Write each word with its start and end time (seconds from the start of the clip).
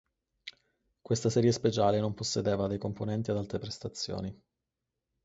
Questa 0.99 1.29
serie 1.29 1.51
speciale 1.51 1.99
non 1.99 2.15
possedeva 2.15 2.65
dei 2.65 2.79
componenti 2.79 3.29
ad 3.29 3.37
alte 3.37 3.59
prestazioni. 3.59 4.35